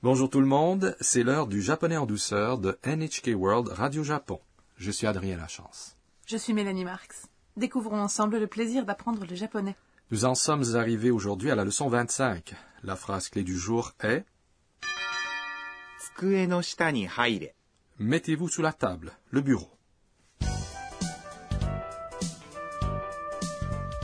[0.00, 4.38] Bonjour tout le monde, c'est l'heure du japonais en douceur de NHK World Radio Japon.
[4.76, 5.96] Je suis Adrien Lachance.
[6.24, 7.26] Je suis Mélanie Marx.
[7.56, 9.74] Découvrons ensemble le plaisir d'apprendre le japonais.
[10.12, 12.54] Nous en sommes arrivés aujourd'hui à la leçon 25.
[12.84, 14.24] La phrase clé du jour est
[17.98, 19.77] Mettez-vous sous la table, le bureau.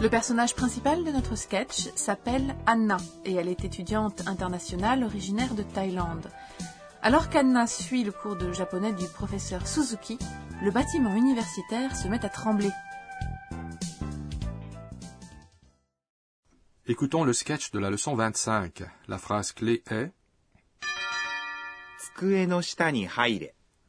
[0.00, 5.62] Le personnage principal de notre sketch s'appelle Anna et elle est étudiante internationale originaire de
[5.62, 6.28] Thaïlande.
[7.00, 10.18] Alors qu'Anna suit le cours de japonais du professeur Suzuki,
[10.62, 12.70] le bâtiment universitaire se met à trembler.
[16.86, 18.82] Écoutons le sketch de la leçon 25.
[19.06, 20.12] La phrase clé est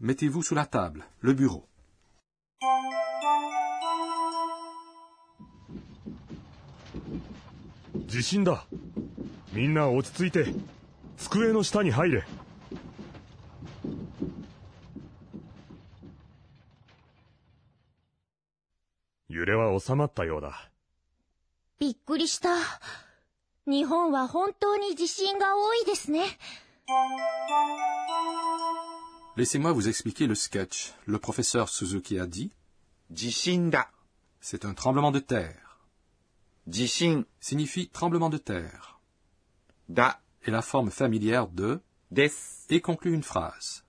[0.00, 1.66] Mettez-vous sous la table, le bureau.
[8.06, 8.66] 地震だ
[9.52, 10.46] みんな落ち着いて
[11.16, 12.24] 机の下に入れ
[19.28, 20.70] 揺れは収まったようだ
[21.80, 22.56] びっくりした。
[23.66, 26.22] 日本は本当に地震が多いですね。
[29.36, 30.94] Laissez-moi vous expliquer le sketch.
[31.06, 32.52] Le professeur Suzuki a dit
[33.10, 33.90] 地震だ。
[34.40, 35.63] c'est un tremblement de terre.
[36.66, 39.00] Jishin signifie tremblement de terre.
[39.88, 42.32] Da est la forme familière de des
[42.70, 43.84] et conclut une phrase.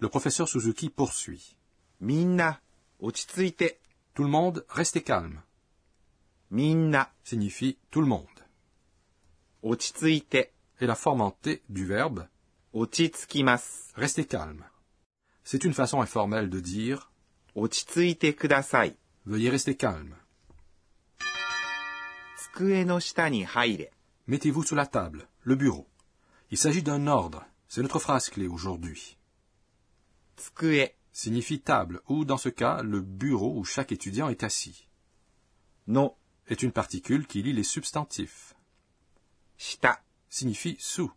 [0.00, 1.56] Le professeur Suzuki poursuit.
[2.00, 2.60] Minna.
[3.00, 5.40] Tout le monde, restez calme.
[6.50, 8.26] Minna signifie tout le monde.
[9.62, 12.26] Ochitsuite est la forme en T du verbe
[12.72, 13.92] ochitsukimasu.
[13.94, 14.64] Restez calme.
[15.44, 17.12] C'est une façon informelle de dire
[17.54, 18.96] ochitsuite kudasai.
[19.26, 20.16] Veuillez rester calme.
[24.26, 25.86] Mettez-vous sous la table, le bureau.
[26.50, 27.44] Il s'agit d'un ordre.
[27.68, 29.16] C'est notre phrase clé aujourd'hui.
[31.12, 34.88] signifie table, ou dans ce cas, le bureau où chaque étudiant est assis.
[35.86, 36.16] Non
[36.48, 38.54] est une particule qui lie les substantifs.
[39.56, 41.12] Shita signifie sous.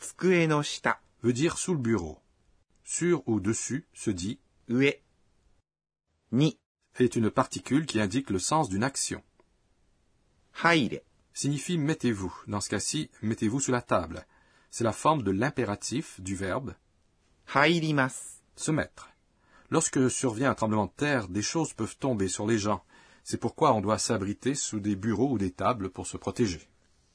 [0.00, 2.20] Tsukue no shita veut dire sous le bureau.
[2.84, 4.38] Sur ou dessus se dit
[4.68, 4.92] ue.
[6.32, 6.58] Ni
[6.98, 9.22] est une particule qui indique le sens d'une action
[11.32, 12.34] signifie mettez-vous.
[12.46, 14.26] Dans ce cas-ci, mettez-vous sous la table.
[14.70, 16.74] C'est la forme de l'impératif du verbe
[17.54, 19.10] hairimas, se mettre.
[19.70, 22.82] Lorsque survient un tremblement de terre, des choses peuvent tomber sur les gens.
[23.22, 26.68] C'est pourquoi on doit s'abriter sous des bureaux ou des tables pour se protéger.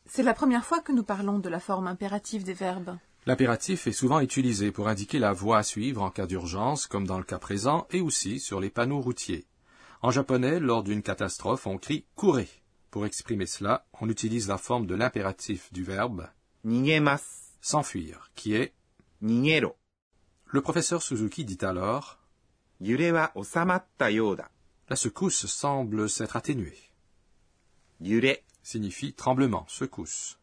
[0.06, 2.98] C'est la première fois que nous parlons de la forme impérative des verbes.
[3.26, 7.20] L'impératif est souvent utilisé pour indiquer la voie à suivre en cas d'urgence, comme dans
[7.20, 9.46] le cas présent, et aussi sur les panneaux routiers.
[10.02, 12.50] En japonais, lors d'une catastrophe, on crie courez.
[12.92, 16.28] Pour exprimer cela, on utilise la forme de l'impératif du verbe
[17.62, 18.74] s'enfuir, qui est
[19.22, 19.76] Nigero.
[20.46, 22.18] Le professeur Suzuki dit alors
[22.82, 23.30] La
[24.96, 26.80] secousse semble s'être atténuée.
[28.02, 30.40] Yure signifie tremblement, secousse.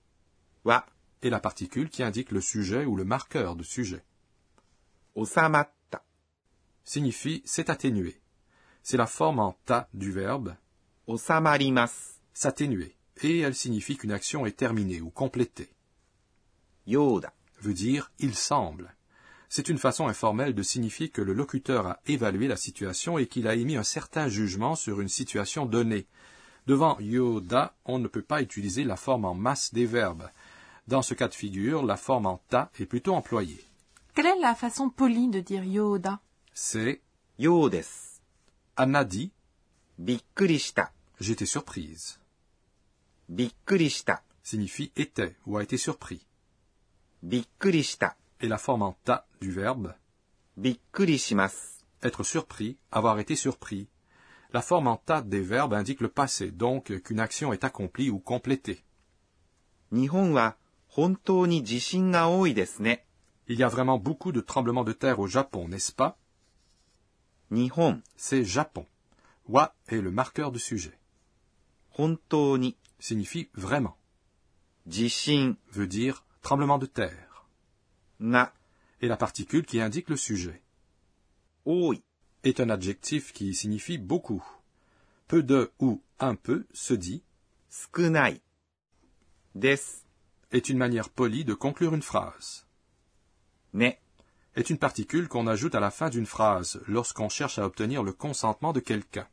[0.64, 0.86] Wa
[1.22, 4.04] est la particule qui indique le sujet ou le marqueur de sujet.
[5.14, 6.04] Osamatta
[6.84, 8.20] signifie s'est atténué.
[8.82, 10.54] C'est la forme en ta du verbe
[11.06, 15.70] osamarimasu s'atténuer, et elle signifie qu'une action est terminée ou complétée.
[16.86, 17.32] Yoda
[17.62, 18.94] veut dire il semble.
[19.48, 23.48] C'est une façon informelle de signifier que le locuteur a évalué la situation et qu'il
[23.48, 26.06] a émis un certain jugement sur une situation donnée.
[26.66, 30.28] Devant yoda, on ne peut pas utiliser la forme en masse des verbes.
[30.88, 33.64] Dans ce cas de figure, la forme en ta est plutôt employée.
[34.14, 36.20] Quelle est la façon polie de dire yoda?
[36.52, 37.00] C'est
[37.38, 37.82] yodes.
[38.76, 39.32] Anna dit
[41.18, 42.18] J'étais surprise.
[44.42, 46.26] Signifie était ou a été surpris.
[47.22, 49.94] Bikkurishita est la forme en ta du verbe
[50.56, 51.76] bikkurishimasu.
[52.02, 53.88] Être surpris, avoir été surpris.
[54.52, 58.18] La forme en ta des verbes indique le passé, donc qu'une action est accomplie ou
[58.18, 58.84] complétée.
[59.92, 60.04] Il
[63.48, 66.18] y a vraiment beaucoup de tremblements de terre au Japon, n'est-ce pas?
[68.16, 68.86] C'est Japon.
[69.48, 70.98] Wa est le marqueur du sujet
[72.98, 73.96] signifie vraiment.
[74.86, 77.46] Jishin veut dire tremblement de terre.
[78.20, 78.52] Na
[79.02, 80.62] est la particule qui indique le sujet.
[81.64, 81.96] Oi
[82.44, 84.44] est un adjectif qui signifie beaucoup.
[85.26, 87.22] Peu de ou un peu se dit
[87.68, 88.40] Skunai
[89.54, 89.80] des
[90.52, 92.66] est une manière polie de conclure une phrase.
[93.72, 93.90] Ne
[94.54, 98.12] est une particule qu'on ajoute à la fin d'une phrase lorsqu'on cherche à obtenir le
[98.12, 99.28] consentement de quelqu'un.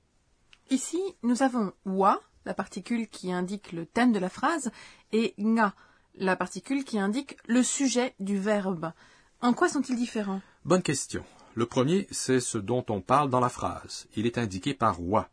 [0.69, 4.72] Ici, nous avons wa la particule qui indique le thème de la phrase,
[5.12, 5.74] et nga,
[6.16, 8.94] la particule qui indique le sujet du verbe.
[9.42, 10.42] En quoi sont-ils différents?
[10.66, 11.25] Bonne question.
[11.56, 14.07] Le premier, c'est ce dont on parle dans la phrase.
[14.16, 15.30] Il est indiqué par wa.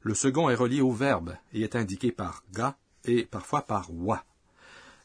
[0.00, 4.24] Le second est relié au verbe et est indiqué par ga et parfois par wa.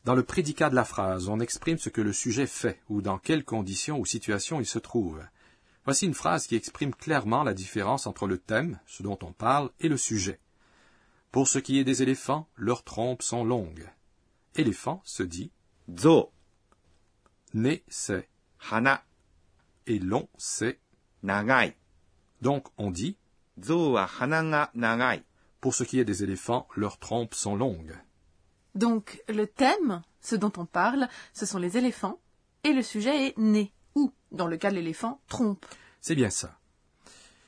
[0.06, 3.20] Dans le prédicat de la phrase, on exprime ce que le sujet fait ou dans
[3.20, 5.22] quelles conditions ou situations il se trouve.
[5.86, 9.70] Voici une phrase qui exprime clairement la différence entre le thème, ce dont on parle,
[9.80, 10.40] et le sujet.
[11.32, 13.90] Pour ce qui est des éléphants, leurs trompes sont longues.
[14.56, 15.52] Éléphant se dit
[15.98, 16.32] zo.
[17.54, 18.28] Nez c'est
[18.70, 19.04] hana.
[19.88, 20.80] Et long c'est
[21.24, 21.76] nagai.
[22.42, 23.18] Donc on dit
[23.64, 25.24] zo wa hana ga nagai.
[25.62, 27.96] Pour ce qui est des éléphants, leurs trompes sont longues.
[28.76, 32.20] Donc le thème, ce dont on parle, ce sont les éléphants
[32.66, 35.66] et le sujet est né ou dans le cas de l'éléphant trompe.
[36.02, 36.60] C'est bien ça.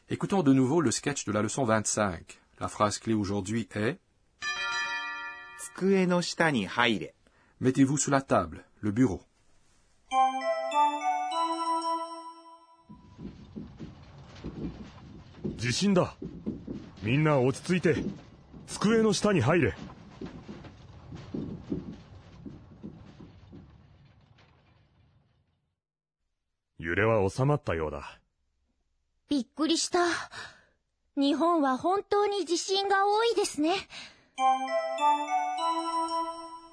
[0.10, 2.40] Écoutons de nouveau le sketch de la leçon 25.
[2.64, 4.00] La phrase clé aujourd'hui est
[5.76, 7.14] 机の下に入れ。
[7.60, 9.20] Mettez-vous sous la table, le bureau.
[26.80, 28.22] 揺れは収まったようだ
[29.28, 30.00] びっくりした。
[31.17, 33.73] 日本は本当に地震が多いですね。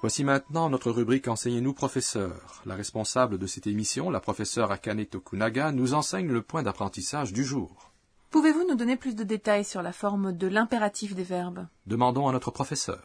[0.02, 2.62] Voici maintenant notre rubrique Enseignez-nous professeur.
[2.64, 7.44] La responsable de cette émission, la professeure Akane Tokunaga, nous enseigne le point d'apprentissage du
[7.44, 7.90] jour.
[8.30, 12.32] Pouvez-vous nous donner plus de détails sur la forme de l'impératif des verbes Demandons à
[12.32, 13.02] notre professeur.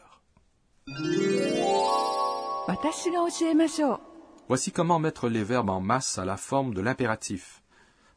[2.68, 4.00] 私が教えましょう
[4.48, 7.62] Voici comment mettre les verbes en masse à la forme de l'impératif.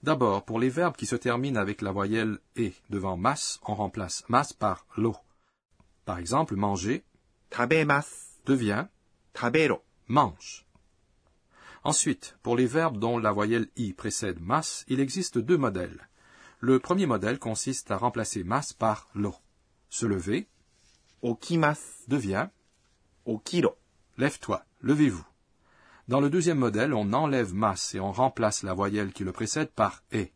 [0.02, 4.24] D'abord, pour les verbes qui se terminent avec la voyelle et devant mas, on remplace
[4.28, 5.14] mas par lo.
[6.06, 7.04] Par exemple, manger
[8.46, 8.86] devient
[10.08, 10.66] mange.
[11.84, 16.08] Ensuite, pour les verbes dont la voyelle i précède mas, il existe deux modèles.
[16.60, 19.34] Le premier modèle consiste à remplacer mas par lo.
[19.90, 20.46] Se lever
[21.22, 22.48] okimas devient
[23.26, 23.76] okiro.
[24.16, 25.29] Lève-toi, levez-vous.
[26.10, 29.70] Dans le deuxième modèle, on enlève mas et on remplace la voyelle qui le précède
[29.70, 30.26] par e.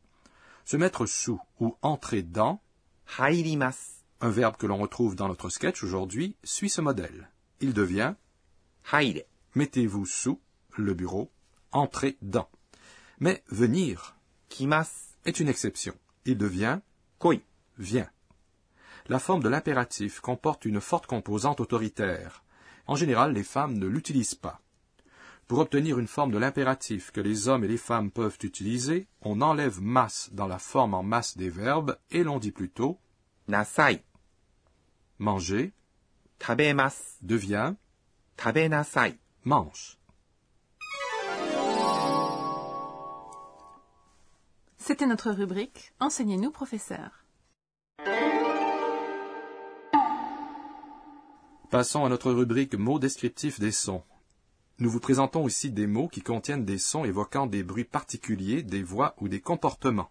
[0.64, 2.62] Se mettre sous ou entrer dans,
[3.18, 7.28] un verbe que l'on retrouve dans notre sketch aujourd'hui, suit ce modèle.
[7.58, 8.14] Il devient
[9.56, 10.40] Mettez-vous sous
[10.76, 11.32] le bureau,
[11.72, 12.48] entrez dans.
[13.18, 14.16] Mais venir
[15.24, 15.94] est une exception.
[16.24, 16.78] Il devient
[17.18, 17.40] koi,
[17.78, 18.08] vient.
[19.08, 22.44] La forme de l'impératif comporte une forte composante autoritaire.
[22.86, 24.60] En général, les femmes ne l'utilisent pas.
[25.46, 29.42] Pour obtenir une forme de l'impératif que les hommes et les femmes peuvent utiliser, on
[29.42, 32.98] enlève masse dans la forme en masse des verbes et l'on dit plutôt
[33.48, 34.02] nasai.
[35.18, 35.72] Manger.
[37.22, 37.74] Devient
[38.36, 39.18] tabenasai.
[39.44, 39.98] Mange.
[44.78, 47.24] C'était notre rubrique Enseignez-nous, professeur.
[51.70, 54.02] Passons à notre rubrique mots descriptifs des sons.
[54.80, 58.82] Nous vous présentons ici des mots qui contiennent des sons évoquant des bruits particuliers, des
[58.82, 60.10] voix ou des comportements.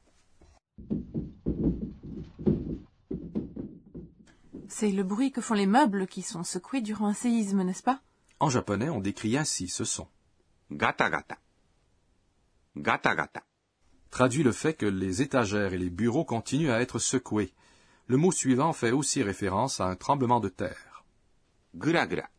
[4.69, 8.01] C'est le bruit que font les meubles qui sont secoués durant un séisme, n'est-ce pas?
[8.39, 10.07] En japonais, on décrit ainsi ce son.
[10.71, 11.37] Gata gata.
[12.77, 13.43] Gata gata.
[14.11, 17.53] Traduit le fait que les étagères et les bureaux continuent à être secoués.
[18.07, 21.03] Le mot suivant fait aussi référence à un tremblement de terre.
[21.75, 22.29] Gura gura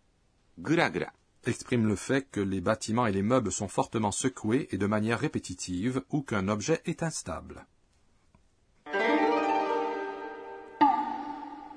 [1.49, 5.19] exprime le fait que les bâtiments et les meubles sont fortement secoués et de manière
[5.19, 7.67] répétitive ou qu'un objet est instable.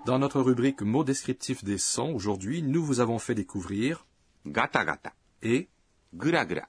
[0.06, 4.06] Dans notre rubrique mots descriptifs des sons, aujourd'hui, nous vous avons fait découvrir
[4.46, 5.68] gata gata et
[6.14, 6.68] gra gra.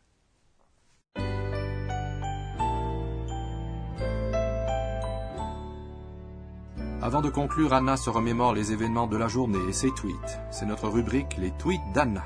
[7.01, 10.41] Avant de conclure, Anna se remémore les événements de la journée et ses tweets.
[10.51, 12.25] C'est notre rubrique Les tweets d'Anna.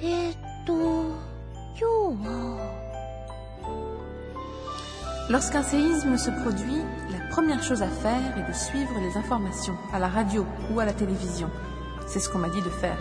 [0.00, 0.36] えーっ
[0.66, 0.72] と、
[1.78, 2.82] 今日は、
[5.30, 9.98] Lorsqu'un séisme se produit, la première chose à faire est de suivre les informations à
[9.98, 11.50] la radio ou à la télévision.
[12.06, 12.98] C'est ce qu'on m'a dit de faire.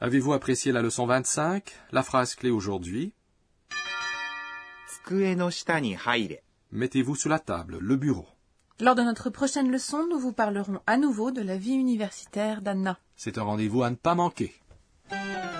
[0.00, 3.14] Avez-vous apprécié la leçon 25 La phrase clé aujourd'hui
[5.06, 6.44] 机の下に入れ。
[6.72, 8.26] Mettez-vous sous la table, le bureau.
[8.81, 12.99] Lors de notre prochaine leçon, nous vous parlerons à nouveau de la vie universitaire d'Anna.
[13.15, 15.54] C'est un rendez-vous à ne pas manquer.「